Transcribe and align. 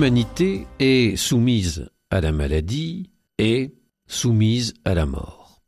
L'humanité 0.00 0.66
est 0.78 1.14
soumise 1.16 1.90
à 2.08 2.22
la 2.22 2.32
maladie 2.32 3.10
et 3.36 3.74
soumise 4.06 4.72
à 4.86 4.94
la 4.94 5.04
mort. 5.04 5.62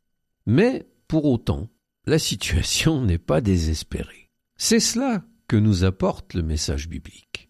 Mais, 0.47 0.87
pour 1.07 1.25
autant, 1.25 1.69
la 2.07 2.17
situation 2.17 2.99
n'est 3.05 3.19
pas 3.19 3.41
désespérée. 3.41 4.31
C'est 4.57 4.79
cela 4.79 5.23
que 5.47 5.55
nous 5.55 5.83
apporte 5.83 6.33
le 6.33 6.41
message 6.41 6.89
biblique. 6.89 7.47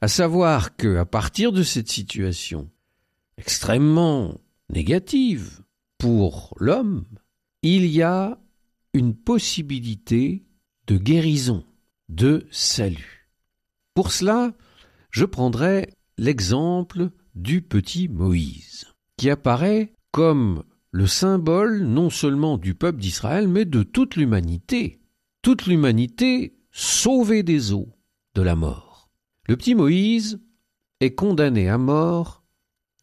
À 0.00 0.06
savoir 0.06 0.76
que, 0.76 0.96
à 0.96 1.04
partir 1.04 1.50
de 1.50 1.64
cette 1.64 1.90
situation 1.90 2.70
extrêmement 3.36 4.40
négative 4.68 5.64
pour 5.98 6.54
l'homme, 6.60 7.04
il 7.62 7.84
y 7.86 8.00
a 8.00 8.38
une 8.94 9.16
possibilité 9.16 10.44
de 10.86 10.98
guérison, 10.98 11.64
de 12.08 12.46
salut. 12.52 13.28
Pour 13.94 14.12
cela, 14.12 14.52
je 15.10 15.24
prendrai 15.24 15.88
l'exemple 16.22 17.10
du 17.34 17.62
petit 17.62 18.06
Moïse, 18.08 18.86
qui 19.16 19.28
apparaît 19.28 19.92
comme 20.12 20.62
le 20.92 21.08
symbole 21.08 21.82
non 21.82 22.10
seulement 22.10 22.58
du 22.58 22.76
peuple 22.76 23.00
d'Israël, 23.00 23.48
mais 23.48 23.64
de 23.64 23.82
toute 23.82 24.14
l'humanité. 24.14 25.00
Toute 25.42 25.66
l'humanité 25.66 26.54
sauvée 26.70 27.42
des 27.42 27.72
eaux 27.72 27.88
de 28.36 28.42
la 28.42 28.54
mort. 28.54 29.10
Le 29.48 29.56
petit 29.56 29.74
Moïse 29.74 30.40
est 31.00 31.16
condamné 31.16 31.68
à 31.68 31.76
mort 31.76 32.44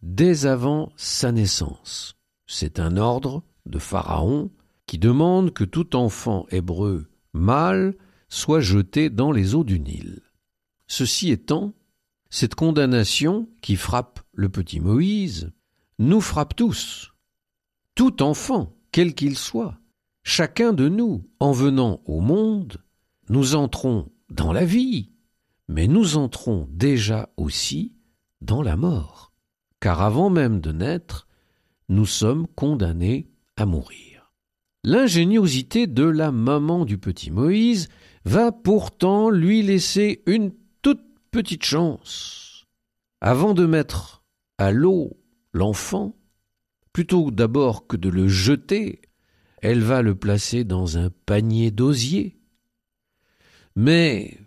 dès 0.02 0.46
avant 0.46 0.94
sa 0.96 1.34
naissance. 1.34 2.16
C'est 2.48 2.80
un 2.80 2.96
ordre 2.96 3.44
de 3.66 3.80
Pharaon 3.80 4.50
qui 4.86 4.98
demande 4.98 5.52
que 5.52 5.66
tout 5.66 5.98
enfant 5.98 6.46
hébreu 6.52 7.10
mâle 7.34 7.98
soit 8.30 8.62
jeté 8.62 9.10
dans 9.10 9.34
les 9.34 9.56
eaux 9.56 9.66
du 9.66 9.78
Nil. 9.78 10.22
Ceci 10.88 11.32
étant, 11.32 11.74
cette 12.30 12.56
condamnation 12.56 13.50
qui 13.62 13.76
frappe 13.76 14.20
le 14.34 14.50
petit 14.50 14.80
Moïse 14.80 15.52
nous 15.98 16.22
frappe 16.22 16.56
tous. 16.56 17.14
Tout 17.96 18.22
enfant, 18.22 18.76
quel 18.92 19.14
qu'il 19.14 19.38
soit, 19.38 19.80
chacun 20.24 20.74
de 20.74 20.88
nous, 20.88 21.28
en 21.40 21.52
venant 21.52 22.02
au 22.06 22.22
monde, 22.22 22.78
nous 23.30 23.56
entrons 23.56 24.10
dans 24.30 24.54
la 24.54 24.66
vie, 24.66 25.12
mais 25.68 25.88
nous 25.88 26.18
entrons 26.18 26.68
déjà 26.72 27.30
aussi 27.38 27.94
dans 28.42 28.62
la 28.62 28.78
mort, 28.78 29.34
car 29.80 30.02
avant 30.02 30.30
même 30.30 30.62
de 30.62 30.72
naître, 30.72 31.28
nous 31.90 32.06
sommes 32.06 32.48
condamnés 32.48 33.30
à 33.58 33.66
mourir. 33.66 34.32
L'ingéniosité 34.84 35.88
de 35.88 36.06
la 36.06 36.32
maman 36.32 36.86
du 36.86 36.98
petit 36.98 37.32
Moïse 37.32 37.90
va 38.24 38.52
pourtant 38.52 39.30
lui 39.30 39.62
laisser 39.62 40.24
une 40.26 40.54
petite 41.32 41.64
chance. 41.64 42.66
Avant 43.22 43.54
de 43.54 43.66
mettre 43.66 44.24
à 44.58 44.72
l'eau 44.72 45.18
l'enfant, 45.54 46.16
plutôt 46.94 47.32
d'abord 47.32 47.88
que 47.88 47.98
de 47.98 48.10
le 48.10 48.28
jeter, 48.28 49.02
elle 49.62 49.82
va 49.82 50.02
le 50.02 50.16
placer 50.16 50.64
dans 50.64 50.98
un 50.98 51.10
panier 51.26 51.72
d'osier. 51.72 52.40
Mais 53.76 54.40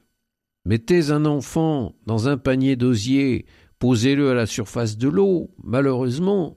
mettez 0.64 1.10
un 1.10 1.24
enfant 1.24 1.94
dans 2.06 2.28
un 2.28 2.36
panier 2.36 2.76
d'osier, 2.76 3.46
posez-le 3.78 4.30
à 4.30 4.34
la 4.34 4.46
surface 4.46 4.96
de 4.96 5.08
l'eau, 5.08 5.54
malheureusement, 5.62 6.56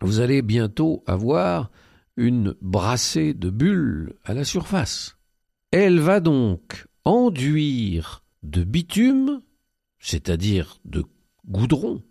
vous 0.00 0.20
allez 0.20 0.42
bientôt 0.42 1.02
avoir 1.06 1.70
une 2.16 2.54
brassée 2.60 3.34
de 3.34 3.50
bulles 3.50 4.14
à 4.24 4.34
la 4.34 4.44
surface. 4.44 5.16
Elle 5.70 6.00
va 6.00 6.20
donc 6.20 6.86
enduire 7.04 8.22
de 8.42 8.64
bitume 8.64 9.42
c'est-à-dire 10.02 10.80
de 10.84 11.04
goudron, 11.46 12.02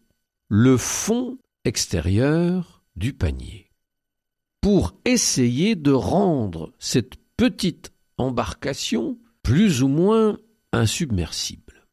le 0.48 0.78
fond 0.78 1.38
extérieur 1.66 2.84
du 2.96 3.14
panier, 3.14 3.70
pour 4.62 4.96
essayer 5.06 5.76
de 5.76 5.92
rendre 5.92 6.74
cette 6.80 7.18
petite 7.38 7.92
embarcation 8.18 9.20
plus 9.44 9.84
ou 9.84 9.90
moins 9.90 10.40
insubmersible. 10.72 11.88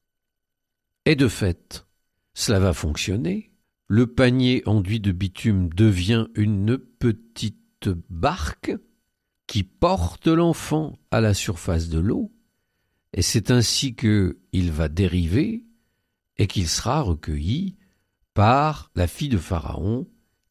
Et 1.05 1.17
de 1.17 1.29
fait, 1.29 1.87
cela 2.33 2.61
va 2.61 2.73
fonctionner. 2.73 3.51
Le 3.89 4.07
panier 4.07 4.63
enduit 4.67 5.01
de 5.01 5.13
bitume 5.13 5.69
devient 5.71 6.29
une 6.35 6.79
petite 6.79 7.89
barque 8.09 8.77
qui 9.47 9.65
porte 9.65 10.29
l'enfant 10.29 10.99
à 11.11 11.21
la 11.21 11.35
surface 11.35 11.89
de 11.89 11.99
l'eau, 11.99 12.31
et 13.15 13.23
c'est 13.23 13.51
ainsi 13.51 13.95
que 13.95 14.39
il 14.53 14.71
va 14.71 14.89
dériver 14.89 15.65
et 16.39 16.47
qu'il 16.47 16.69
sera 16.69 17.03
recueilli 17.03 17.77
par 18.35 18.91
la 18.95 19.07
fille 19.07 19.29
de 19.29 19.39
Pharaon 19.39 20.07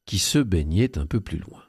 qui 0.05 0.19
se 0.19 0.39
baignait 0.39 0.97
un 0.97 1.05
peu 1.05 1.19
plus 1.19 1.39
loin. 1.39 1.63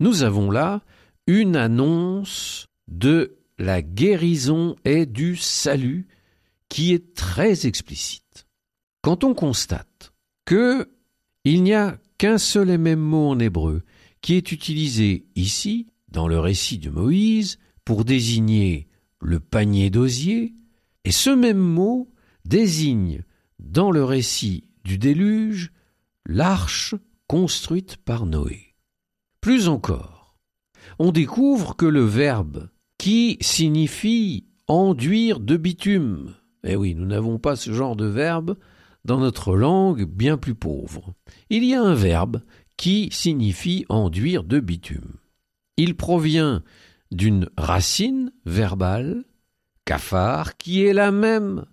Nous 0.00 0.22
avons 0.22 0.50
là 0.50 0.82
une 1.26 1.56
annonce 1.56 2.66
de 2.88 3.36
la 3.58 3.82
guérison 3.82 4.76
et 4.84 5.06
du 5.06 5.36
salut 5.36 6.08
qui 6.68 6.92
est 6.92 7.14
très 7.14 7.66
explicite. 7.66 8.46
Quand 9.02 9.24
on 9.24 9.34
constate 9.34 10.12
que 10.44 10.90
il 11.44 11.62
n'y 11.62 11.74
a 11.74 11.98
qu'un 12.18 12.38
seul 12.38 12.70
et 12.70 12.78
même 12.78 13.00
mot 13.00 13.28
en 13.28 13.38
hébreu 13.38 13.82
qui 14.20 14.34
est 14.34 14.52
utilisé 14.52 15.26
ici, 15.34 15.88
dans 16.08 16.28
le 16.28 16.38
récit 16.38 16.78
de 16.78 16.90
Moïse, 16.90 17.58
pour 17.84 18.04
désigner 18.04 18.86
le 19.20 19.40
panier 19.40 19.90
d'osier, 19.90 20.54
et 21.04 21.10
ce 21.10 21.30
même 21.30 21.58
mot 21.58 22.08
désigne 22.44 23.24
dans 23.64 23.90
le 23.90 24.04
récit 24.04 24.68
du 24.84 24.98
déluge 24.98 25.72
l'arche 26.26 26.94
construite 27.26 27.96
par 27.96 28.26
Noé. 28.26 28.74
Plus 29.40 29.68
encore, 29.68 30.36
on 30.98 31.12
découvre 31.12 31.76
que 31.76 31.86
le 31.86 32.04
verbe 32.04 32.68
qui 32.98 33.38
signifie 33.40 34.46
enduire 34.68 35.40
de 35.40 35.56
bitume, 35.56 36.34
eh 36.64 36.76
oui, 36.76 36.94
nous 36.94 37.06
n'avons 37.06 37.38
pas 37.38 37.56
ce 37.56 37.72
genre 37.72 37.96
de 37.96 38.06
verbe 38.06 38.56
dans 39.04 39.18
notre 39.18 39.56
langue 39.56 40.04
bien 40.04 40.36
plus 40.36 40.54
pauvre. 40.54 41.14
Il 41.50 41.64
y 41.64 41.74
a 41.74 41.82
un 41.82 41.94
verbe 41.94 42.42
qui 42.76 43.08
signifie 43.10 43.84
enduire 43.88 44.44
de 44.44 44.60
bitume. 44.60 45.16
Il 45.76 45.96
provient 45.96 46.62
d'une 47.10 47.48
racine 47.56 48.32
verbale, 48.46 49.24
cafard, 49.84 50.56
qui 50.56 50.84
est 50.84 50.92
la 50.92 51.10
même 51.10 51.64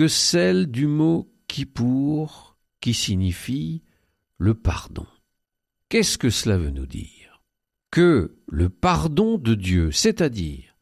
que 0.00 0.08
celle 0.08 0.68
du 0.68 0.86
mot 0.86 1.30
Kippour 1.46 2.56
qui 2.80 2.94
signifie 2.94 3.82
le 4.38 4.54
pardon. 4.54 5.06
Qu'est-ce 5.90 6.16
que 6.16 6.30
cela 6.30 6.56
veut 6.56 6.70
nous 6.70 6.86
dire? 6.86 7.42
Que 7.90 8.34
le 8.48 8.70
pardon 8.70 9.36
de 9.36 9.54
Dieu, 9.54 9.90
c'est-à-dire 9.92 10.74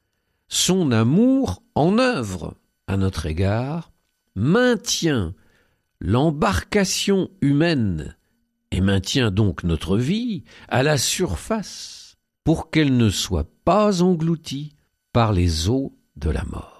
son 0.47 0.93
amour 0.93 1.65
en 1.75 1.99
œuvre 1.99 2.59
à 2.87 2.97
notre 2.97 3.27
égard, 3.27 3.91
maintient 4.37 5.35
l'embarcation 5.99 7.29
humaine 7.41 8.17
et 8.71 8.81
maintient 8.81 9.33
donc 9.33 9.65
notre 9.65 9.99
vie 9.99 10.45
à 10.69 10.85
la 10.85 10.97
surface 10.97 12.15
pour 12.45 12.71
qu'elle 12.71 12.97
ne 12.97 13.11
soit 13.11 13.51
pas 13.65 14.01
engloutie 14.01 14.77
par 15.13 15.33
les 15.33 15.69
eaux 15.69 15.99
de 16.15 16.31
la 16.31 16.45
mort. 16.45 16.78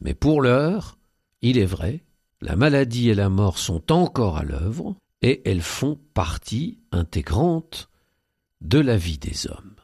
Mais 0.00 0.14
pour 0.14 0.42
l'heure, 0.42 0.98
il 1.42 1.58
est 1.58 1.66
vrai, 1.66 2.04
la 2.40 2.56
maladie 2.56 3.08
et 3.10 3.14
la 3.14 3.28
mort 3.28 3.58
sont 3.58 3.92
encore 3.92 4.36
à 4.36 4.44
l'œuvre, 4.44 4.96
et 5.22 5.42
elles 5.48 5.62
font 5.62 5.98
partie 6.14 6.80
intégrante 6.92 7.88
de 8.60 8.78
la 8.78 8.96
vie 8.96 9.18
des 9.18 9.46
hommes. 9.48 9.76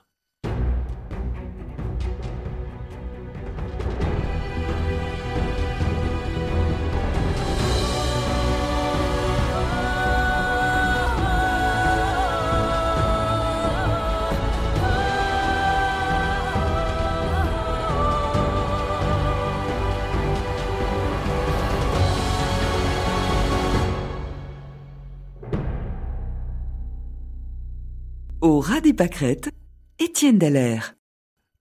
Au 28.43 28.59
ras 28.59 28.81
des 28.81 28.93
pâquerettes, 28.93 29.55
Étienne 30.01 30.37
Dallaire. 30.37 30.97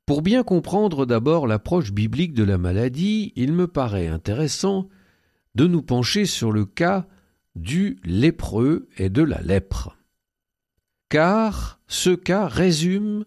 Pour 0.07 0.24
bien 0.24 0.42
comprendre 0.42 1.06
d'abord 1.06 1.45
l'approche 1.45 1.92
biblique 1.92 2.33
de 2.33 2.44
la 2.44 2.57
maladie, 2.57 3.33
il 3.36 3.54
me 3.54 3.68
paraît 3.68 4.07
intéressant 4.07 4.89
de 5.54 5.68
nous 5.68 5.83
pencher 5.83 6.25
sur 6.25 6.51
le 6.51 6.66
cas 6.66 7.07
du 7.54 8.00
lépreux 8.04 8.89
et 8.98 9.12
de 9.12 9.22
la 9.22 9.39
lèpre. 9.44 9.95
Car 11.10 11.80
ce 11.88 12.16
cas 12.16 12.48
résume 12.48 13.25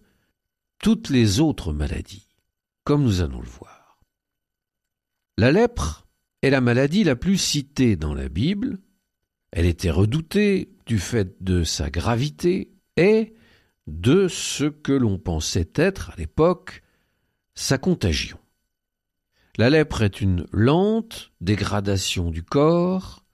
toutes 0.83 1.09
les 1.09 1.39
autres 1.39 1.73
maladies, 1.73 2.27
comme 2.83 3.05
nous 3.05 3.21
allons 3.21 3.41
le 3.41 3.47
voir. 3.47 4.01
La 5.39 5.53
lèpre 5.53 6.09
est 6.43 6.51
la 6.51 6.61
maladie 6.61 7.05
la 7.05 7.15
plus 7.15 7.39
citée 7.39 7.95
dans 7.95 8.15
la 8.15 8.29
Bible. 8.29 8.81
Elle 9.53 9.67
était 9.67 9.93
redoutée 9.93 10.75
du 10.87 10.99
fait 10.99 11.41
de 11.41 11.63
sa 11.63 11.89
gravité 11.89 12.73
et 12.97 13.33
de 13.87 14.29
ce 14.29 14.65
que 14.65 14.93
l'on 14.93 15.19
pensait 15.19 15.71
être 15.75 16.11
à 16.11 16.17
l'époque 16.17 16.83
sa 17.55 17.79
contagion. 17.79 18.39
La 19.57 19.71
lèpre 19.71 20.03
est 20.03 20.21
une 20.21 20.47
lente 20.53 21.33
dégradation 21.41 22.31
du 22.31 22.43
corps 22.43 23.25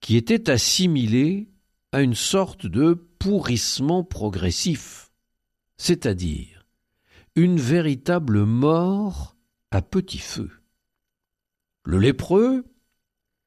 qui 0.00 0.16
était 0.16 0.50
assimilée 0.50 1.48
à 1.92 2.02
une 2.02 2.14
sorte 2.14 2.66
de 2.66 2.94
pourrissement 3.18 4.02
progressif, 4.02 5.12
c'est-à-dire 5.76 6.66
une 7.36 7.60
véritable 7.60 8.44
mort 8.44 9.36
à 9.70 9.82
petit 9.82 10.18
feu. 10.18 10.50
Le 11.84 11.98
lépreux, 11.98 12.64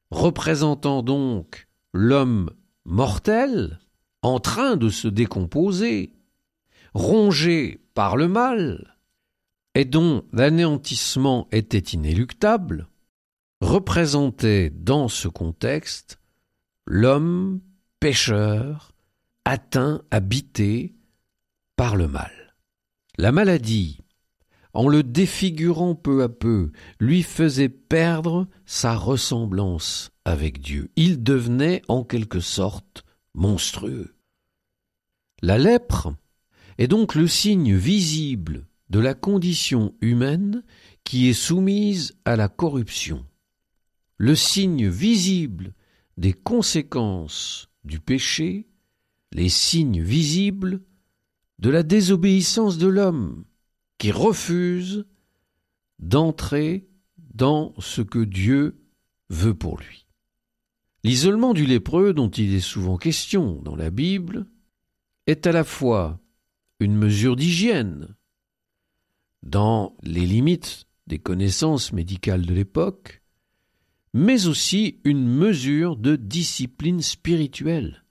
représentant 0.10 1.04
donc 1.04 1.68
l'homme 1.94 2.52
mortel, 2.86 3.80
en 4.22 4.40
train 4.40 4.78
de 4.78 4.90
se 4.90 5.08
décomposer, 5.08 6.14
rongé 6.94 7.82
par 7.94 8.18
le 8.18 8.28
mal, 8.28 8.98
et 9.76 9.86
dont 9.86 10.24
l'anéantissement 10.32 11.48
était 11.52 11.80
inéluctable, 11.80 12.88
représentait 13.62 14.70
dans 14.70 15.08
ce 15.08 15.28
contexte 15.28 16.20
l'homme 16.86 17.62
pécheur, 18.00 18.94
atteint, 19.46 20.02
habité 20.12 20.96
par 21.76 21.96
le 21.96 22.08
mal. 22.08 22.56
La 23.18 23.32
maladie, 23.32 24.00
en 24.74 24.88
le 24.88 25.04
défigurant 25.04 25.96
peu 25.96 26.24
à 26.24 26.30
peu, 26.30 26.72
lui 27.00 27.24
faisait 27.24 27.70
perdre 27.70 28.48
sa 28.66 28.96
ressemblance 28.96 30.12
avec 30.26 30.62
Dieu. 30.62 30.92
Il 30.96 31.24
devenait 31.24 31.82
en 31.88 32.04
quelque 32.04 32.40
sorte 32.40 33.06
monstrueux. 33.34 34.16
La 35.42 35.58
lèpre 35.58 36.14
est 36.78 36.88
donc 36.88 37.16
le 37.16 37.28
signe 37.28 37.76
visible 37.76 38.68
de 38.90 39.00
la 39.00 39.14
condition 39.14 39.96
humaine 40.02 40.64
qui 41.04 41.30
est 41.30 41.34
soumise 41.34 42.14
à 42.26 42.36
la 42.36 42.48
corruption, 42.48 43.26
le 44.18 44.36
signe 44.36 44.88
visible 44.88 45.74
des 46.18 46.34
conséquences 46.34 47.70
du 47.84 48.00
péché, 48.00 48.68
les 49.32 49.50
signes 49.50 50.02
visibles 50.02 50.82
de 51.60 51.70
la 51.70 51.84
désobéissance 51.84 52.78
de 52.78 52.88
l'homme 52.88 53.46
qui 53.98 54.12
refuse 54.12 55.06
d'entrer 56.00 56.88
dans 57.18 57.74
ce 57.80 58.02
que 58.02 58.24
Dieu 58.24 58.78
veut 59.30 59.56
pour 59.56 59.80
lui. 59.80 60.06
L'isolement 61.04 61.54
du 61.54 61.66
lépreux 61.66 62.14
dont 62.14 62.30
il 62.30 62.54
est 62.54 62.60
souvent 62.60 62.98
question 62.98 63.62
dans 63.62 63.76
la 63.76 63.90
Bible 63.90 64.46
est 65.28 65.48
à 65.48 65.52
la 65.52 65.64
fois 65.64 66.20
une 66.84 66.96
mesure 66.96 67.36
d'hygiène 67.36 68.16
dans 69.42 69.96
les 70.04 70.26
limites 70.26 70.86
des 71.08 71.20
connaissances 71.20 71.92
médicales 71.92 72.46
de 72.46 72.54
l'époque, 72.54 73.22
mais 74.14 74.48
aussi 74.48 75.00
une 75.04 75.28
mesure 75.28 75.98
de 75.98 76.16
discipline 76.16 77.02
spirituelle 77.02 78.04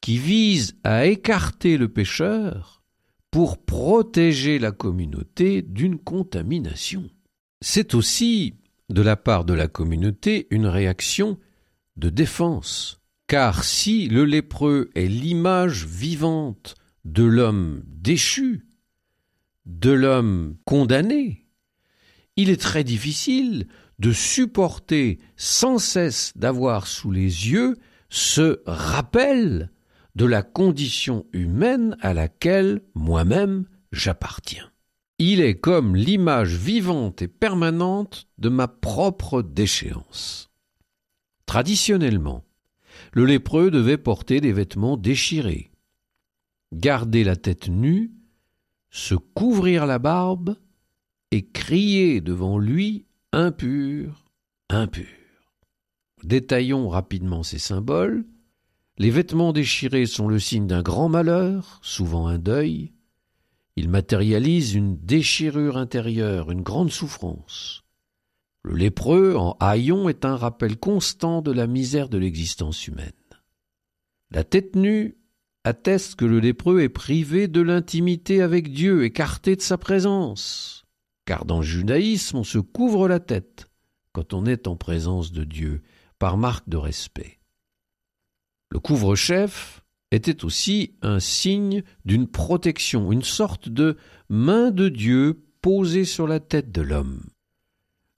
qui 0.00 0.18
vise 0.18 0.76
à 0.84 1.06
écarter 1.06 1.76
le 1.76 1.88
pécheur 1.88 2.82
pour 3.30 3.58
protéger 3.58 4.58
la 4.58 4.70
communauté 4.70 5.62
d'une 5.62 5.98
contamination. 5.98 7.10
C'est 7.60 7.94
aussi, 7.94 8.54
de 8.90 9.02
la 9.02 9.16
part 9.16 9.44
de 9.44 9.54
la 9.54 9.66
communauté, 9.66 10.46
une 10.50 10.66
réaction 10.66 11.38
de 11.96 12.10
défense. 12.10 13.00
Car 13.26 13.64
si 13.64 14.08
le 14.08 14.24
lépreux 14.24 14.90
est 14.94 15.06
l'image 15.06 15.86
vivante 15.86 16.74
de 17.04 17.24
l'homme 17.24 17.82
déchu, 17.86 18.66
de 19.66 19.90
l'homme 19.90 20.56
condamné, 20.64 21.46
il 22.36 22.50
est 22.50 22.60
très 22.60 22.84
difficile 22.84 23.68
de 23.98 24.12
supporter 24.12 25.18
sans 25.36 25.78
cesse 25.78 26.32
d'avoir 26.36 26.86
sous 26.86 27.10
les 27.10 27.50
yeux 27.50 27.76
ce 28.08 28.60
rappel 28.66 29.70
de 30.14 30.24
la 30.24 30.42
condition 30.42 31.26
humaine 31.32 31.96
à 32.00 32.14
laquelle 32.14 32.82
moi-même 32.94 33.66
j'appartiens. 33.92 34.70
Il 35.18 35.40
est 35.40 35.54
comme 35.54 35.94
l'image 35.94 36.56
vivante 36.56 37.22
et 37.22 37.28
permanente 37.28 38.26
de 38.38 38.48
ma 38.48 38.66
propre 38.66 39.42
déchéance. 39.42 40.50
Traditionnellement, 41.46 42.44
le 43.12 43.24
lépreux 43.24 43.70
devait 43.70 43.98
porter 43.98 44.40
des 44.40 44.52
vêtements 44.52 44.96
déchirés, 44.96 45.70
garder 46.72 47.24
la 47.24 47.36
tête 47.36 47.68
nue, 47.68 48.12
se 48.90 49.14
couvrir 49.14 49.86
la 49.86 49.98
barbe 49.98 50.56
et 51.30 51.46
crier 51.46 52.20
devant 52.20 52.58
lui 52.58 53.06
impur, 53.32 54.24
impur. 54.68 55.06
Détaillons 56.22 56.88
rapidement 56.88 57.42
ces 57.42 57.58
symboles. 57.58 58.24
Les 58.96 59.10
vêtements 59.10 59.52
déchirés 59.52 60.06
sont 60.06 60.28
le 60.28 60.38
signe 60.38 60.68
d'un 60.68 60.82
grand 60.82 61.08
malheur, 61.08 61.80
souvent 61.82 62.28
un 62.28 62.38
deuil. 62.38 62.92
Ils 63.76 63.88
matérialisent 63.88 64.74
une 64.74 64.96
déchirure 64.96 65.76
intérieure, 65.76 66.52
une 66.52 66.62
grande 66.62 66.92
souffrance. 66.92 67.82
Le 68.62 68.76
lépreux, 68.76 69.34
en 69.34 69.56
haillon, 69.60 70.08
est 70.08 70.24
un 70.24 70.36
rappel 70.36 70.78
constant 70.78 71.42
de 71.42 71.50
la 71.50 71.66
misère 71.66 72.08
de 72.08 72.18
l'existence 72.18 72.86
humaine. 72.86 73.12
La 74.30 74.44
tête 74.44 74.76
nue 74.76 75.18
atteste 75.64 76.16
que 76.16 76.24
le 76.24 76.38
lépreux 76.38 76.80
est 76.80 76.88
privé 76.88 77.48
de 77.48 77.60
l'intimité 77.60 78.42
avec 78.42 78.72
Dieu, 78.72 79.04
écarté 79.04 79.56
de 79.56 79.62
sa 79.62 79.78
présence 79.78 80.84
car 81.24 81.44
dans 81.44 81.58
le 81.58 81.66
judaïsme 81.66 82.38
on 82.38 82.44
se 82.44 82.58
couvre 82.58 83.08
la 83.08 83.20
tête 83.20 83.70
quand 84.12 84.32
on 84.32 84.46
est 84.46 84.68
en 84.68 84.76
présence 84.76 85.32
de 85.32 85.42
Dieu, 85.42 85.82
par 86.20 86.36
marque 86.36 86.68
de 86.68 86.76
respect. 86.76 87.40
Le 88.70 88.78
couvre-chef 88.78 89.84
était 90.12 90.44
aussi 90.44 90.94
un 91.02 91.18
signe 91.18 91.82
d'une 92.04 92.28
protection, 92.28 93.10
une 93.10 93.24
sorte 93.24 93.68
de 93.68 93.96
main 94.28 94.70
de 94.70 94.88
Dieu 94.88 95.44
posée 95.62 96.04
sur 96.04 96.28
la 96.28 96.38
tête 96.38 96.70
de 96.70 96.80
l'homme. 96.80 97.24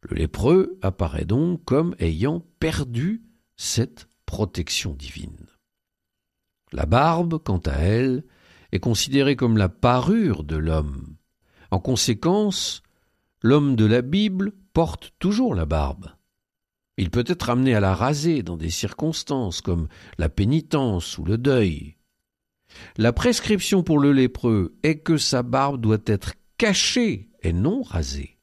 Le 0.02 0.16
lépreux 0.16 0.78
apparaît 0.82 1.24
donc 1.24 1.64
comme 1.64 1.96
ayant 1.98 2.44
perdu 2.60 3.22
cette 3.56 4.06
protection 4.26 4.92
divine. 4.92 5.46
La 6.76 6.84
barbe, 6.84 7.38
quant 7.42 7.62
à 7.64 7.72
elle, 7.72 8.22
est 8.70 8.80
considérée 8.80 9.34
comme 9.34 9.56
la 9.56 9.70
parure 9.70 10.44
de 10.44 10.56
l'homme. 10.56 11.16
En 11.70 11.80
conséquence, 11.80 12.82
l'homme 13.40 13.76
de 13.76 13.86
la 13.86 14.02
Bible 14.02 14.52
porte 14.74 15.14
toujours 15.18 15.54
la 15.54 15.64
barbe. 15.64 16.10
Il 16.98 17.08
peut 17.08 17.24
être 17.26 17.48
amené 17.48 17.74
à 17.74 17.80
la 17.80 17.94
raser 17.94 18.42
dans 18.42 18.58
des 18.58 18.68
circonstances 18.68 19.62
comme 19.62 19.88
la 20.18 20.28
pénitence 20.28 21.16
ou 21.16 21.24
le 21.24 21.38
deuil. 21.38 21.96
La 22.98 23.14
prescription 23.14 23.82
pour 23.82 23.98
le 23.98 24.12
lépreux 24.12 24.76
est 24.82 24.98
que 24.98 25.16
sa 25.16 25.42
barbe 25.42 25.80
doit 25.80 26.04
être 26.04 26.34
cachée 26.58 27.30
et 27.40 27.54
non 27.54 27.80
rasée. 27.80 28.38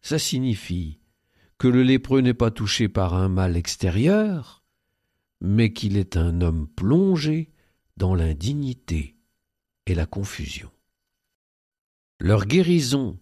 Ça 0.00 0.18
signifie 0.18 0.98
que 1.58 1.68
le 1.68 1.82
lépreux 1.82 2.22
n'est 2.22 2.32
pas 2.32 2.50
touché 2.50 2.88
par 2.88 3.12
un 3.12 3.28
mal 3.28 3.54
extérieur, 3.54 4.59
mais 5.40 5.72
qu'il 5.72 5.96
est 5.96 6.16
un 6.16 6.40
homme 6.40 6.68
plongé 6.68 7.50
dans 7.96 8.14
l'indignité 8.14 9.16
et 9.86 9.94
la 9.94 10.06
confusion. 10.06 10.70
Leur 12.18 12.46
guérison 12.46 13.18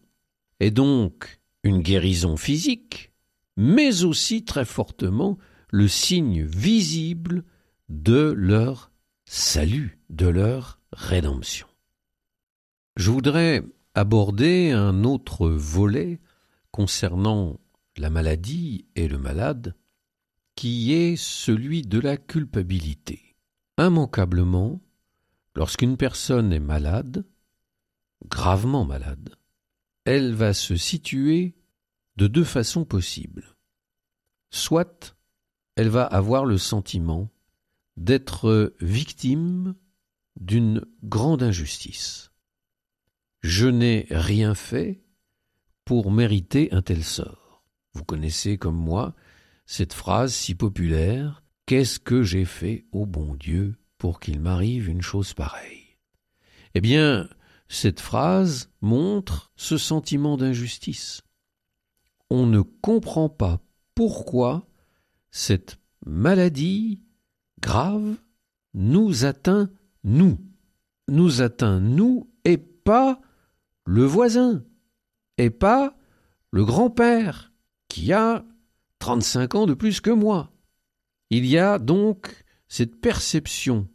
est 0.60 0.70
donc 0.70 1.40
une 1.62 1.80
guérison 1.80 2.36
physique, 2.36 3.12
mais 3.56 4.04
aussi 4.04 4.44
très 4.44 4.64
fortement 4.64 5.38
le 5.70 5.88
signe 5.88 6.42
visible 6.42 7.44
de 7.88 8.32
leur 8.36 8.90
salut, 9.24 9.98
de 10.10 10.26
leur 10.26 10.80
rédemption. 10.92 11.66
Je 12.96 13.10
voudrais 13.10 13.62
aborder 13.94 14.70
un 14.72 15.04
autre 15.04 15.48
volet 15.48 16.20
concernant 16.70 17.60
la 17.96 18.10
maladie 18.10 18.86
et 18.94 19.08
le 19.08 19.18
malade, 19.18 19.74
qui 20.58 20.92
est 20.92 21.14
celui 21.14 21.82
de 21.82 22.00
la 22.00 22.16
culpabilité. 22.16 23.36
Immanquablement, 23.78 24.80
Lorsqu'une 25.58 25.96
personne 25.96 26.52
est 26.52 26.60
malade, 26.60 27.26
gravement 28.26 28.84
malade, 28.84 29.34
elle 30.04 30.32
va 30.32 30.54
se 30.54 30.76
situer 30.76 31.56
de 32.14 32.28
deux 32.28 32.44
façons 32.44 32.84
possibles. 32.84 33.56
Soit 34.50 35.16
elle 35.74 35.88
va 35.88 36.04
avoir 36.04 36.44
le 36.44 36.58
sentiment 36.58 37.28
d'être 37.96 38.72
victime 38.80 39.74
d'une 40.36 40.86
grande 41.02 41.42
injustice. 41.42 42.30
Je 43.40 43.66
n'ai 43.66 44.06
rien 44.10 44.54
fait 44.54 45.02
pour 45.84 46.12
mériter 46.12 46.72
un 46.72 46.82
tel 46.82 47.02
sort. 47.02 47.64
Vous 47.94 48.04
connaissez 48.04 48.58
comme 48.58 48.78
moi 48.78 49.16
cette 49.70 49.92
phrase 49.92 50.34
si 50.34 50.54
populaire 50.54 51.44
Qu'est-ce 51.66 52.00
que 52.00 52.22
j'ai 52.22 52.46
fait 52.46 52.86
au 52.90 53.04
bon 53.04 53.34
Dieu 53.34 53.76
pour 53.98 54.18
qu'il 54.18 54.40
m'arrive 54.40 54.88
une 54.88 55.02
chose 55.02 55.34
pareille? 55.34 55.98
Eh 56.72 56.80
bien, 56.80 57.28
cette 57.68 58.00
phrase 58.00 58.70
montre 58.80 59.52
ce 59.56 59.76
sentiment 59.76 60.38
d'injustice. 60.38 61.20
On 62.30 62.46
ne 62.46 62.62
comprend 62.62 63.28
pas 63.28 63.60
pourquoi 63.94 64.66
cette 65.30 65.78
maladie 66.06 67.02
grave 67.60 68.16
nous 68.72 69.26
atteint 69.26 69.68
nous, 70.02 70.38
nous 71.08 71.42
atteint 71.42 71.80
nous 71.80 72.30
et 72.46 72.56
pas 72.56 73.20
le 73.84 74.04
voisin, 74.04 74.64
et 75.36 75.50
pas 75.50 75.94
le 76.52 76.64
grand-père 76.64 77.52
qui 77.88 78.14
a 78.14 78.46
35 78.98 79.54
ans 79.54 79.66
de 79.66 79.74
plus 79.74 80.00
que 80.00 80.10
moi. 80.10 80.52
Il 81.30 81.46
y 81.46 81.58
a 81.58 81.78
donc 81.78 82.44
cette 82.68 83.00
perception. 83.00 83.88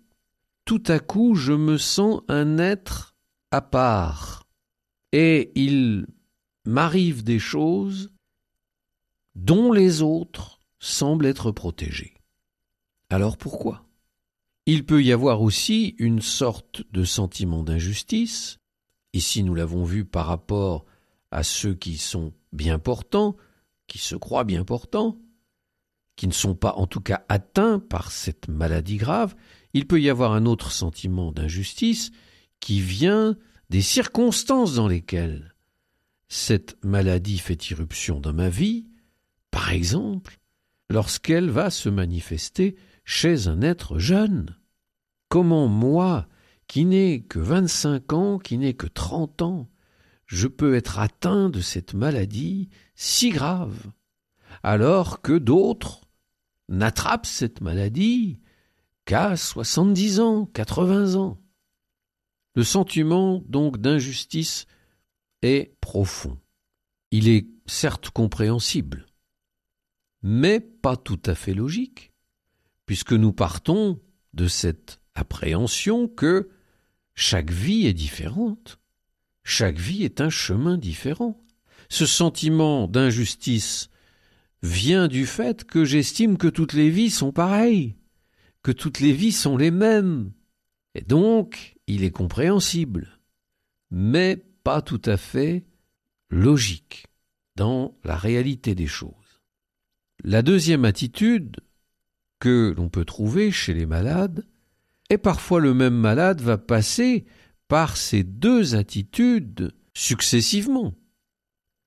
Tout 0.65 0.83
à 0.87 0.99
coup, 0.99 1.35
je 1.35 1.53
me 1.53 1.77
sens 1.77 2.21
un 2.27 2.57
être 2.57 3.15
à 3.51 3.61
part. 3.61 4.47
Et 5.11 5.51
il 5.55 6.07
m'arrive 6.65 7.23
des 7.23 7.39
choses 7.39 8.11
dont 9.35 9.71
les 9.71 10.01
autres 10.01 10.59
semblent 10.79 11.25
être 11.25 11.51
protégés. 11.51 12.15
Alors 13.09 13.37
pourquoi? 13.37 13.85
Il 14.65 14.85
peut 14.85 15.03
y 15.03 15.11
avoir 15.11 15.41
aussi 15.41 15.95
une 15.97 16.21
sorte 16.21 16.83
de 16.91 17.03
sentiment 17.03 17.63
d'injustice. 17.63 18.59
Ici, 19.13 19.43
nous 19.43 19.53
l'avons 19.53 19.83
vu 19.83 20.05
par 20.05 20.27
rapport 20.27 20.85
à 21.31 21.43
ceux 21.43 21.73
qui 21.73 21.97
sont 21.97 22.33
bien 22.53 22.79
portants, 22.79 23.35
qui 23.87 23.97
se 23.97 24.15
croient 24.15 24.43
bien 24.43 24.63
portants, 24.63 25.19
qui 26.15 26.27
ne 26.27 26.33
sont 26.33 26.55
pas 26.55 26.73
en 26.73 26.87
tout 26.87 27.01
cas 27.01 27.23
atteints 27.29 27.79
par 27.79 28.11
cette 28.11 28.47
maladie 28.47 28.97
grave, 28.97 29.35
il 29.73 29.87
peut 29.87 30.01
y 30.01 30.09
avoir 30.09 30.33
un 30.33 30.45
autre 30.45 30.71
sentiment 30.71 31.31
d'injustice 31.31 32.11
qui 32.59 32.79
vient 32.79 33.37
des 33.69 33.81
circonstances 33.81 34.75
dans 34.75 34.87
lesquelles 34.87 35.55
cette 36.27 36.83
maladie 36.83 37.37
fait 37.37 37.69
irruption 37.69 38.19
dans 38.19 38.33
ma 38.33 38.49
vie, 38.49 38.87
par 39.51 39.71
exemple, 39.71 40.39
lorsqu'elle 40.89 41.49
va 41.49 41.69
se 41.69 41.89
manifester 41.89 42.75
chez 43.05 43.47
un 43.47 43.61
être 43.61 43.99
jeune. 43.99 44.55
Comment 45.29 45.67
moi, 45.67 46.27
qui 46.67 46.85
n'ai 46.85 47.23
que 47.23 47.39
vingt-cinq 47.39 48.13
ans, 48.13 48.39
qui 48.39 48.57
n'ai 48.57 48.73
que 48.73 48.87
trente 48.87 49.41
ans, 49.41 49.69
je 50.25 50.47
peux 50.47 50.75
être 50.75 50.99
atteint 50.99 51.49
de 51.49 51.61
cette 51.61 51.93
maladie 51.93 52.69
si 52.95 53.29
grave, 53.29 53.91
alors 54.63 55.21
que 55.21 55.37
d'autres 55.37 56.01
n'attrape 56.69 57.25
cette 57.25 57.61
maladie 57.61 58.39
qu'à 59.05 59.35
70 59.35 60.19
ans, 60.19 60.45
80 60.45 61.15
ans. 61.15 61.39
Le 62.55 62.63
sentiment 62.63 63.43
donc 63.47 63.77
d'injustice 63.77 64.65
est 65.41 65.75
profond. 65.81 66.39
Il 67.11 67.27
est 67.27 67.47
certes 67.65 68.09
compréhensible, 68.09 69.05
mais 70.21 70.59
pas 70.59 70.95
tout 70.95 71.21
à 71.25 71.35
fait 71.35 71.53
logique, 71.53 72.13
puisque 72.85 73.13
nous 73.13 73.33
partons 73.33 73.99
de 74.33 74.47
cette 74.47 74.99
appréhension 75.15 76.07
que 76.07 76.49
chaque 77.13 77.51
vie 77.51 77.85
est 77.85 77.93
différente, 77.93 78.79
chaque 79.43 79.77
vie 79.77 80.03
est 80.03 80.21
un 80.21 80.29
chemin 80.29 80.77
différent. 80.77 81.39
Ce 81.89 82.05
sentiment 82.05 82.87
d'injustice 82.87 83.89
vient 84.61 85.07
du 85.07 85.25
fait 85.25 85.65
que 85.65 85.83
j'estime 85.83 86.37
que 86.37 86.47
toutes 86.47 86.73
les 86.73 86.89
vies 86.89 87.09
sont 87.09 87.31
pareilles, 87.31 87.95
que 88.63 88.71
toutes 88.71 88.99
les 88.99 89.11
vies 89.11 89.33
sont 89.33 89.57
les 89.57 89.71
mêmes. 89.71 90.31
Et 90.95 91.01
donc, 91.01 91.75
il 91.87 92.03
est 92.03 92.11
compréhensible, 92.11 93.19
mais 93.91 94.37
pas 94.63 94.81
tout 94.81 95.01
à 95.05 95.17
fait 95.17 95.65
logique 96.29 97.05
dans 97.55 97.97
la 98.03 98.15
réalité 98.15 98.73
des 98.73 98.87
choses. 98.87 99.11
La 100.23 100.41
deuxième 100.41 100.85
attitude 100.85 101.57
que 102.39 102.73
l'on 102.75 102.89
peut 102.89 103.05
trouver 103.05 103.51
chez 103.51 103.73
les 103.73 103.85
malades, 103.85 104.45
et 105.09 105.17
parfois 105.17 105.59
le 105.59 105.73
même 105.73 105.95
malade 105.95 106.41
va 106.41 106.57
passer 106.57 107.25
par 107.73 107.97
ces 107.97 108.23
deux 108.23 108.75
attitudes 108.75 109.73
successivement. 109.95 110.93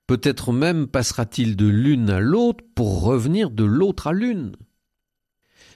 Peut-être 0.09 0.52
même 0.52 0.88
passera-t-il 0.88 1.55
de 1.55 1.69
l'une 1.69 2.11
à 2.11 2.19
l'autre 2.19 2.64
pour 2.75 3.02
revenir 3.02 3.52
de 3.52 3.62
l'autre 3.62 4.09
à 4.09 4.12
l'une. 4.12 4.57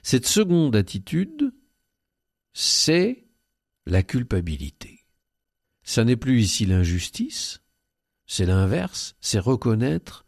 Cette 0.03 0.27
seconde 0.27 0.75
attitude, 0.75 1.55
c'est 2.55 3.29
la 3.87 4.03
culpabilité. 4.03 5.07
Ça 5.85 6.03
n'est 6.03 6.17
plus 6.17 6.43
ici 6.43 6.67
l'injustice, 6.67 7.61
c'est 8.27 8.47
l'inverse, 8.47 9.15
c'est 9.21 9.39
reconnaître 9.39 10.27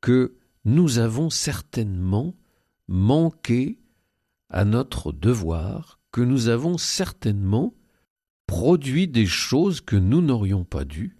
que 0.00 0.38
nous 0.64 0.98
avons 0.98 1.30
certainement 1.30 2.34
manqué 2.88 3.78
à 4.50 4.64
notre 4.64 5.12
devoir, 5.12 6.00
que 6.10 6.20
nous 6.20 6.48
avons 6.48 6.78
certainement 6.78 7.74
produit 8.46 9.08
des 9.08 9.26
choses 9.26 9.80
que 9.80 9.96
nous 9.96 10.20
n'aurions 10.20 10.64
pas 10.64 10.84
dû, 10.84 11.16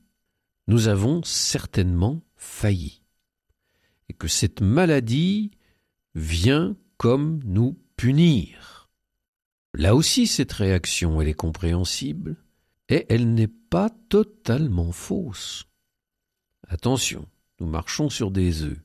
nous 0.66 0.88
avons 0.88 1.22
certainement 1.22 2.22
failli, 2.36 3.02
et 4.08 4.12
que 4.12 4.28
cette 4.28 4.60
maladie 4.60 5.50
vient 6.14 6.76
comme 6.96 7.40
nous 7.44 7.78
punir. 7.96 8.88
Là 9.74 9.94
aussi, 9.94 10.26
cette 10.26 10.52
réaction, 10.52 11.20
elle 11.20 11.28
est 11.28 11.34
compréhensible, 11.34 12.36
et 12.88 13.06
elle 13.08 13.34
n'est 13.34 13.48
pas 13.48 13.90
totalement 14.08 14.92
fausse. 14.92 15.66
Attention, 16.68 17.26
nous 17.60 17.66
marchons 17.66 18.10
sur 18.10 18.30
des 18.30 18.62
œufs. 18.62 18.80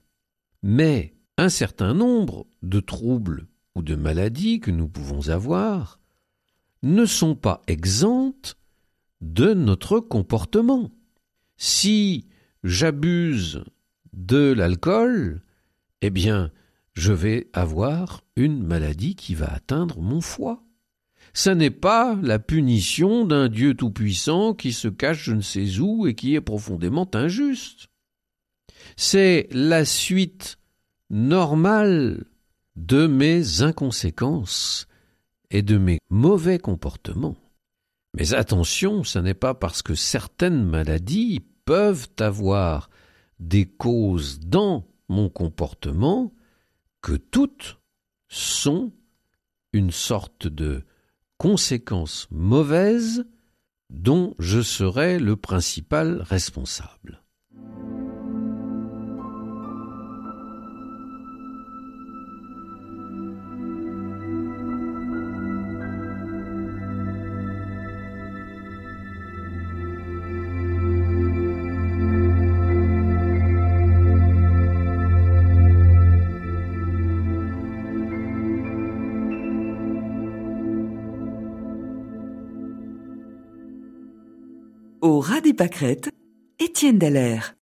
Mais 0.63 1.13
un 1.37 1.49
certain 1.49 1.93
nombre 1.93 2.47
de 2.63 2.79
troubles 2.79 3.47
ou 3.75 3.81
de 3.81 3.95
maladies 3.95 4.59
que 4.59 4.71
nous 4.71 4.89
pouvons 4.89 5.29
avoir 5.29 5.98
ne 6.83 7.05
sont 7.05 7.35
pas 7.35 7.61
exemptes 7.67 8.57
de 9.21 9.53
notre 9.53 9.99
comportement. 9.99 10.91
Si 11.57 12.27
j'abuse 12.63 13.63
de 14.13 14.53
l'alcool, 14.53 15.43
eh 16.01 16.09
bien, 16.09 16.51
je 16.93 17.13
vais 17.13 17.49
avoir 17.53 18.23
une 18.35 18.63
maladie 18.63 19.15
qui 19.15 19.35
va 19.35 19.51
atteindre 19.53 20.01
mon 20.01 20.21
foie. 20.21 20.63
Ça 21.33 21.53
n'est 21.53 21.69
pas 21.69 22.17
la 22.21 22.39
punition 22.39 23.25
d'un 23.25 23.49
Dieu 23.49 23.75
tout-puissant 23.75 24.53
qui 24.53 24.73
se 24.73 24.87
cache 24.87 25.25
je 25.25 25.33
ne 25.33 25.41
sais 25.41 25.79
où 25.79 26.07
et 26.07 26.15
qui 26.15 26.35
est 26.35 26.41
profondément 26.41 27.09
injuste. 27.13 27.87
C'est 28.95 29.47
la 29.51 29.85
suite 29.85 30.57
normale 31.09 32.25
de 32.75 33.07
mes 33.07 33.61
inconséquences 33.61 34.88
et 35.51 35.61
de 35.61 35.77
mes 35.77 35.99
mauvais 36.09 36.59
comportements. 36.59 37.35
Mais 38.15 38.33
attention, 38.33 39.03
ce 39.03 39.19
n'est 39.19 39.33
pas 39.33 39.53
parce 39.53 39.81
que 39.81 39.95
certaines 39.95 40.63
maladies 40.63 41.41
peuvent 41.65 42.07
avoir 42.19 42.89
des 43.39 43.65
causes 43.65 44.39
dans 44.39 44.87
mon 45.07 45.29
comportement 45.29 46.33
que 47.01 47.13
toutes 47.13 47.79
sont 48.27 48.91
une 49.73 49.91
sorte 49.91 50.47
de 50.47 50.83
conséquence 51.37 52.27
mauvaise 52.31 53.25
dont 53.89 54.35
je 54.39 54.61
serai 54.61 55.19
le 55.19 55.35
principal 55.35 56.21
responsable. 56.21 57.18
Au 85.09 85.21
ras 85.21 85.41
des 85.41 85.55
pâquerettes, 85.55 86.11
Étienne 86.59 86.99
Dallaire. 86.99 87.55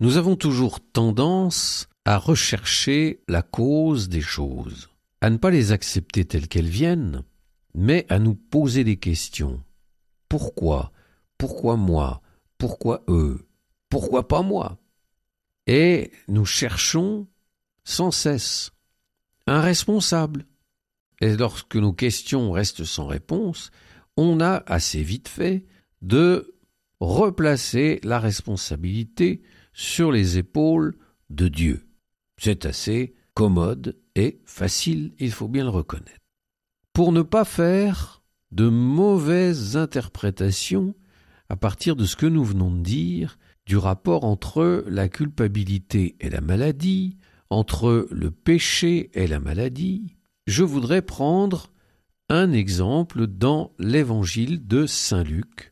Nous 0.00 0.18
avons 0.18 0.36
toujours 0.36 0.80
tendance 0.80 1.88
à 2.04 2.18
rechercher 2.18 3.22
la 3.26 3.40
cause 3.40 4.10
des 4.10 4.20
choses, 4.20 4.90
à 5.22 5.30
ne 5.30 5.38
pas 5.38 5.50
les 5.50 5.72
accepter 5.72 6.26
telles 6.26 6.48
qu'elles 6.48 6.68
viennent, 6.68 7.22
mais 7.72 8.04
à 8.10 8.18
nous 8.18 8.34
poser 8.34 8.84
des 8.84 8.98
questions. 8.98 9.64
Pourquoi? 10.28 10.92
Pourquoi 11.38 11.78
moi? 11.78 12.20
Pourquoi 12.58 13.02
eux? 13.08 13.48
Pourquoi 13.88 14.28
pas 14.28 14.42
moi? 14.42 14.76
Et 15.66 16.12
nous 16.28 16.44
cherchons 16.44 17.28
sans 17.82 18.10
cesse 18.10 18.72
un 19.46 19.62
responsable. 19.62 20.44
Et 21.22 21.34
lorsque 21.34 21.76
nos 21.76 21.94
questions 21.94 22.52
restent 22.52 22.84
sans 22.84 23.06
réponse, 23.06 23.70
on 24.18 24.38
a 24.42 24.62
assez 24.66 25.02
vite 25.02 25.28
fait 25.28 25.64
de 26.02 26.54
replacer 27.00 28.00
la 28.04 28.18
responsabilité 28.18 29.42
sur 29.72 30.12
les 30.12 30.38
épaules 30.38 30.96
de 31.30 31.48
Dieu. 31.48 31.86
C'est 32.36 32.66
assez 32.66 33.14
commode 33.34 33.98
et 34.14 34.40
facile, 34.44 35.14
il 35.18 35.32
faut 35.32 35.48
bien 35.48 35.64
le 35.64 35.70
reconnaître. 35.70 36.20
Pour 36.92 37.12
ne 37.12 37.22
pas 37.22 37.44
faire 37.44 38.22
de 38.50 38.68
mauvaises 38.68 39.76
interprétations 39.76 40.94
à 41.48 41.56
partir 41.56 41.96
de 41.96 42.04
ce 42.04 42.16
que 42.16 42.26
nous 42.26 42.44
venons 42.44 42.70
de 42.70 42.82
dire 42.82 43.38
du 43.66 43.76
rapport 43.76 44.24
entre 44.24 44.84
la 44.88 45.08
culpabilité 45.08 46.16
et 46.20 46.28
la 46.28 46.40
maladie, 46.40 47.16
entre 47.48 48.08
le 48.10 48.30
péché 48.30 49.10
et 49.14 49.26
la 49.26 49.40
maladie, 49.40 50.16
je 50.46 50.64
voudrais 50.64 51.02
prendre 51.02 51.72
un 52.28 52.52
exemple 52.52 53.26
dans 53.26 53.72
l'évangile 53.78 54.66
de 54.66 54.86
Saint 54.86 55.22
Luc, 55.22 55.71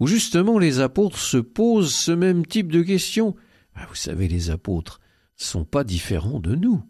où 0.00 0.06
justement 0.06 0.58
les 0.58 0.80
apôtres 0.80 1.18
se 1.18 1.36
posent 1.36 1.94
ce 1.94 2.12
même 2.12 2.46
type 2.46 2.70
de 2.70 2.82
questions. 2.82 3.34
Ah, 3.74 3.86
vous 3.88 3.94
savez, 3.94 4.28
les 4.28 4.50
apôtres 4.50 5.00
sont 5.36 5.64
pas 5.64 5.84
différents 5.84 6.40
de 6.40 6.54
nous. 6.54 6.82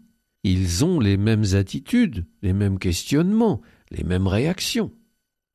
Ils 0.43 0.85
ont 0.85 0.99
les 0.99 1.17
mêmes 1.17 1.45
attitudes, 1.53 2.25
les 2.41 2.53
mêmes 2.53 2.77
questionnements, 2.77 3.61
les 3.89 4.03
mêmes 4.03 4.27
réactions. 4.27 4.91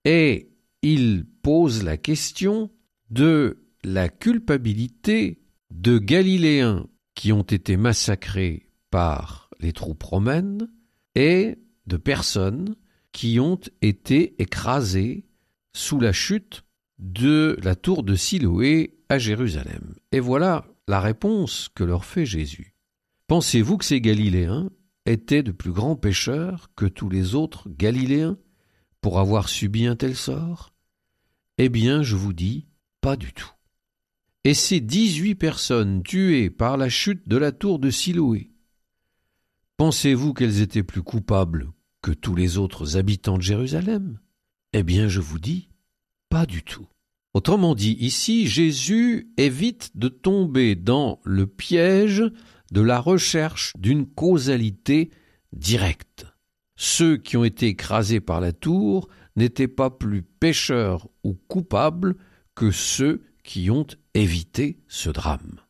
Et 0.05 0.51
ils 0.83 1.25
posent 1.43 1.85
la 1.85 1.97
question 1.97 2.71
de 3.11 3.65
la 3.85 4.09
culpabilité 4.09 5.43
de 5.71 5.99
Galiléens 5.99 6.87
qui 7.15 7.33
ont 7.33 7.43
été 7.43 7.77
massacrés 7.77 8.67
par 8.91 9.51
les 9.61 9.73
troupes 9.73 10.03
romaines 10.03 10.69
et 11.15 11.59
de 11.87 11.97
personnes 11.97 12.77
qui 13.13 13.41
ont 13.41 13.61
été 13.83 14.41
écrasées 14.43 15.25
sous 15.73 16.01
la 16.01 16.13
chute 16.13 16.65
de 17.01 17.57
la 17.63 17.75
tour 17.75 18.03
de 18.03 18.15
Siloé 18.15 18.99
à 19.09 19.19
Jérusalem. 19.19 19.95
Et 20.13 20.21
voilà 20.21 20.67
la 20.87 21.01
réponse 21.01 21.69
que 21.75 21.83
leur 21.83 22.05
fait 22.05 22.27
Jésus. 22.27 22.75
Pensez-vous 23.27 23.79
que 23.79 23.85
ces 23.85 24.01
Galiléens 24.01 24.71
étaient 25.07 25.43
de 25.43 25.53
plus 25.53 25.73
grands 25.73 25.97
pécheurs 25.97 26.71
que 26.77 26.87
tous 26.87 27.09
les 27.09 27.35
autres 27.35 27.69
Galiléens 27.71 28.37
pour 29.01 29.19
avoir 29.19 29.49
subi 29.49 29.87
un 29.87 29.97
tel 29.97 30.15
sort? 30.15 30.75
Eh 31.57 31.69
bien, 31.69 32.03
je 32.03 32.17
vous 32.17 32.33
dis, 32.33 32.67
pas 33.01 33.17
du 33.17 33.33
tout. 33.33 33.51
Et 34.45 34.55
ces 34.55 34.81
dix-huit 34.81 35.35
personnes 35.35 36.03
tuées 36.03 36.51
par 36.51 36.77
la 36.77 36.89
chute 36.89 37.29
de 37.29 37.37
la 37.37 37.53
tour 37.53 37.79
de 37.79 37.91
Siloé, 37.91 38.53
pensez-vous 39.77 40.35
qu'elles 40.35 40.61
étaient 40.61 40.83
plus 40.83 41.03
coupables 41.03 41.71
que 42.03 42.11
tous 42.11 42.35
les 42.35 42.59
autres 42.59 42.97
habitants 42.97 43.37
de 43.37 43.43
Jérusalem? 43.43 44.19
Eh 44.73 44.83
bien, 44.83 45.09
je 45.09 45.21
vous 45.21 45.39
dis, 45.39 45.70
pas 46.31 46.47
du 46.47 46.63
tout. 46.63 46.87
Autrement 47.35 47.75
dit, 47.75 47.97
ici, 48.01 48.47
Jésus 48.47 49.31
évite 49.37 49.97
de 49.97 50.09
tomber 50.09 50.75
dans 50.75 51.21
le 51.25 51.47
piège 51.47 52.25
de 52.73 52.81
la 52.81 52.99
recherche 52.99 53.73
d'une 53.79 54.07
causalité 54.07 55.11
directe. 55.53 56.27
Ceux 56.77 57.19
qui 57.19 57.37
ont 57.37 57.45
été 57.45 57.67
écrasés 57.67 58.21
par 58.21 58.41
la 58.41 58.53
tour 58.53 59.09
n'étaient 59.37 59.69
pas 59.69 59.91
plus 59.91 60.23
pécheurs 60.23 61.09
ou 61.23 61.35
coupables 61.35 62.17
que 62.55 62.71
ceux 62.71 63.23
qui 63.45 63.71
ont 63.71 63.87
évité 64.15 64.79
ce 64.89 65.11
drame. 65.11 65.61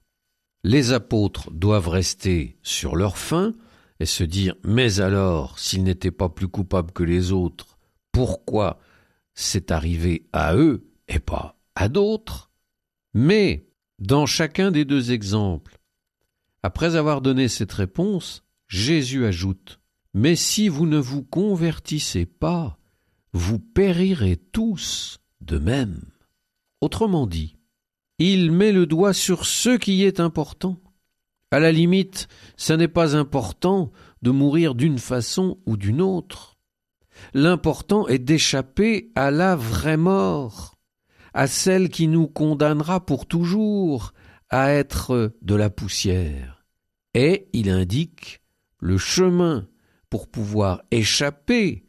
Les 0.63 0.93
apôtres 0.93 1.51
doivent 1.51 1.89
rester 1.89 2.59
sur 2.63 2.97
leur 2.97 3.17
faim, 3.19 3.55
et 3.99 4.07
se 4.07 4.25
dire 4.25 4.55
Mais 4.65 5.01
alors, 5.01 5.59
s'ils 5.59 5.85
n'étaient 5.85 6.11
pas 6.11 6.29
plus 6.29 6.49
coupables 6.49 6.93
que 6.93 7.03
les 7.03 7.33
autres, 7.33 7.79
pourquoi 8.13 8.79
c'est 9.35 9.71
arrivé 9.71 10.29
à 10.33 10.55
eux 10.55 10.91
et 11.09 11.19
pas 11.19 11.59
à 11.75 11.89
d'autres 11.89 12.51
Mais, 13.15 13.69
dans 13.99 14.27
chacun 14.27 14.71
des 14.71 14.85
deux 14.85 15.13
exemples, 15.13 15.79
après 16.63 16.97
avoir 16.97 17.21
donné 17.21 17.49
cette 17.49 17.73
réponse, 17.73 18.45
Jésus 18.69 19.25
ajoute 19.25 19.81
Mais 20.15 20.37
si 20.37 20.69
vous 20.69 20.87
ne 20.87 20.99
vous 20.99 21.23
convertissez 21.23 22.27
pas, 22.27 22.79
vous 23.33 23.59
périrez 23.59 24.37
tous 24.37 25.21
de 25.41 25.59
même. 25.59 26.03
Autrement 26.81 27.27
dit, 27.27 27.57
il 28.19 28.53
met 28.53 28.73
le 28.73 28.87
doigt 28.87 29.13
sur 29.13 29.47
ce 29.47 29.77
qui 29.77 30.05
est 30.05 30.21
important 30.21 30.81
à 31.53 31.59
la 31.59 31.73
limite, 31.73 32.29
ce 32.57 32.73
n'est 32.73 32.89
pas 32.89 33.17
important 33.17 33.91
de 34.23 34.31
mourir 34.31 34.77
d'une 34.77 34.99
façon 34.99 35.59
ou 35.67 35.77
d'une 35.77 36.01
autre. 36.01 36.50
L'important 37.35 38.07
est 38.09 38.19
d'échapper 38.19 39.11
à 39.15 39.31
la 39.31 39.57
vraie 39.57 39.97
mort, 39.97 40.75
à 41.35 41.47
celle 41.47 41.89
qui 41.89 42.09
nous 42.09 42.27
condamnera 42.27 43.05
pour 43.05 43.27
toujours 43.27 44.13
à 44.49 44.73
être 44.73 45.33
de 45.43 45.55
la 45.55 45.71
poussière. 45.71 46.65
Et 47.15 47.49
il 47.53 47.71
indique 47.71 48.41
le 48.79 48.99
chemin 48.99 49.69
pour 50.09 50.29
pouvoir 50.29 50.83
échapper 50.91 51.85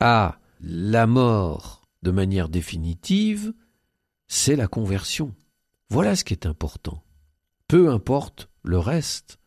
à 0.00 0.38
la 0.60 1.06
mort 1.06 1.82
de 2.02 2.10
manière 2.10 2.48
définitive, 2.48 3.52
c'est 4.28 4.56
la 4.56 4.66
conversion. 4.66 5.34
Voilà 5.88 6.16
ce 6.16 6.24
qui 6.24 6.34
est 6.34 6.46
important. 6.46 7.02
Peu 7.68 7.90
importe 7.90 8.48
le 8.62 8.78
reste. 8.78 9.38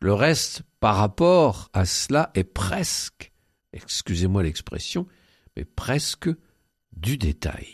Le 0.00 0.12
reste, 0.12 0.62
par 0.80 0.96
rapport 0.96 1.68
à 1.72 1.84
cela, 1.84 2.30
est 2.34 2.44
presque, 2.44 3.32
excusez-moi 3.76 4.42
l'expression, 4.42 5.06
mais 5.56 5.64
presque 5.64 6.30
du 6.96 7.18
détail. 7.18 7.66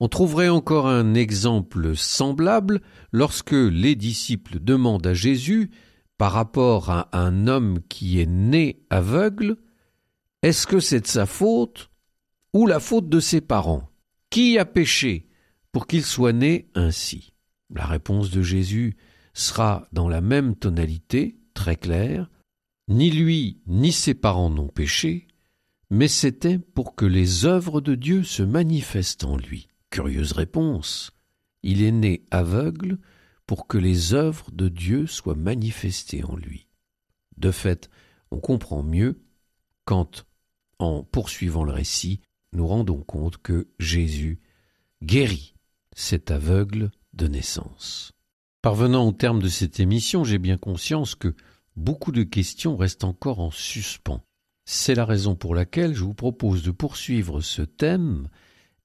On 0.00 0.08
trouverait 0.08 0.48
encore 0.48 0.86
un 0.86 1.14
exemple 1.14 1.96
semblable 1.96 2.80
lorsque 3.12 3.52
les 3.52 3.96
disciples 3.96 4.60
demandent 4.60 5.06
à 5.06 5.14
Jésus, 5.14 5.70
par 6.18 6.32
rapport 6.32 6.90
à 6.90 7.08
un 7.12 7.46
homme 7.46 7.78
qui 7.88 8.20
est 8.20 8.26
né 8.26 8.84
aveugle, 8.90 9.56
est-ce 10.42 10.66
que 10.66 10.80
c'est 10.80 11.00
de 11.00 11.06
sa 11.06 11.26
faute 11.26 11.90
ou 12.52 12.66
la 12.66 12.80
faute 12.80 13.08
de 13.08 13.20
ses 13.20 13.40
parents? 13.40 13.88
Qui 14.30 14.58
a 14.58 14.64
péché 14.64 15.28
pour 15.72 15.86
qu'il 15.86 16.04
soit 16.04 16.32
né 16.32 16.70
ainsi? 16.74 17.32
La 17.70 17.86
réponse 17.86 18.30
de 18.30 18.42
Jésus 18.42 18.96
sera 19.32 19.88
dans 19.92 20.08
la 20.08 20.20
même 20.20 20.56
tonalité, 20.56 21.38
très 21.54 21.76
claire, 21.76 22.28
ni 22.88 23.10
lui 23.10 23.60
ni 23.66 23.92
ses 23.92 24.14
parents 24.14 24.50
n'ont 24.50 24.68
péché, 24.68 25.28
mais 25.90 26.08
c'était 26.08 26.58
pour 26.58 26.94
que 26.94 27.04
les 27.04 27.44
œuvres 27.44 27.80
de 27.80 27.94
Dieu 27.94 28.22
se 28.22 28.42
manifestent 28.42 29.24
en 29.24 29.36
lui. 29.36 29.68
Curieuse 29.90 30.32
réponse. 30.32 31.12
Il 31.62 31.82
est 31.82 31.92
né 31.92 32.24
aveugle 32.30 32.98
pour 33.46 33.66
que 33.66 33.78
les 33.78 34.14
œuvres 34.14 34.50
de 34.52 34.68
Dieu 34.68 35.06
soient 35.06 35.34
manifestées 35.34 36.24
en 36.24 36.36
lui. 36.36 36.66
De 37.36 37.50
fait, 37.50 37.88
on 38.30 38.40
comprend 38.40 38.82
mieux 38.82 39.22
quand, 39.84 40.26
en 40.78 41.02
poursuivant 41.02 41.64
le 41.64 41.72
récit, 41.72 42.20
nous 42.52 42.66
rendons 42.66 43.02
compte 43.02 43.38
que 43.38 43.68
Jésus 43.78 44.40
guérit 45.02 45.54
cet 45.94 46.30
aveugle 46.30 46.90
de 47.14 47.26
naissance. 47.26 48.12
Parvenant 48.60 49.06
au 49.06 49.12
terme 49.12 49.40
de 49.40 49.48
cette 49.48 49.80
émission, 49.80 50.24
j'ai 50.24 50.38
bien 50.38 50.58
conscience 50.58 51.14
que 51.14 51.34
beaucoup 51.78 52.12
de 52.12 52.24
questions 52.24 52.76
restent 52.76 53.04
encore 53.04 53.40
en 53.40 53.50
suspens. 53.50 54.20
C'est 54.66 54.94
la 54.94 55.06
raison 55.06 55.34
pour 55.34 55.54
laquelle 55.54 55.94
je 55.94 56.04
vous 56.04 56.14
propose 56.14 56.62
de 56.62 56.70
poursuivre 56.70 57.40
ce 57.40 57.62
thème 57.62 58.28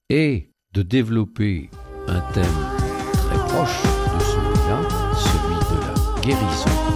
et 0.08 0.50
de 0.72 0.82
développer 0.82 1.68
un 2.08 2.20
thème 2.32 2.44
très 3.12 3.36
proche 3.36 3.82
de 3.82 4.24
celui-là, 4.24 4.80
celui 5.14 5.76
de 5.76 5.80
la 5.82 6.20
guérison 6.22 6.93